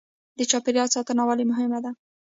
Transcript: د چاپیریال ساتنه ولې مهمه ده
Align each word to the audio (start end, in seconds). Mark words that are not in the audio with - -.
د 0.37 0.39
چاپیریال 0.51 0.89
ساتنه 0.95 1.23
ولې 1.25 1.45
مهمه 1.51 1.79
ده 1.83 1.91